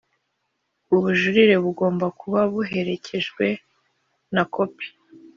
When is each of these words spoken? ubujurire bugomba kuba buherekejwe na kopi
ubujurire 0.95 1.55
bugomba 1.63 2.05
kuba 2.19 2.39
buherekejwe 2.51 3.45
na 4.33 4.43
kopi 4.53 4.87